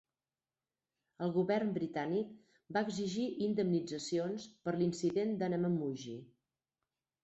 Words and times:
El 1.25 1.33
govern 1.35 1.75
britànic 1.75 2.33
va 2.79 2.85
exigir 2.89 3.29
indemnitzacions 3.51 4.51
per 4.67 4.79
l'incident 4.81 5.39
de 5.45 5.55
Namamugi. 5.57 6.21